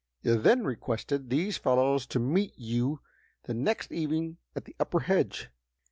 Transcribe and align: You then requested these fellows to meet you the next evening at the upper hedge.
You 0.23 0.35
then 0.41 0.63
requested 0.65 1.29
these 1.29 1.57
fellows 1.57 2.07
to 2.07 2.17
meet 2.17 2.57
you 2.57 3.01
the 3.43 3.53
next 3.53 3.91
evening 3.91 4.37
at 4.55 4.65
the 4.65 4.75
upper 4.79 5.01
hedge. 5.01 5.51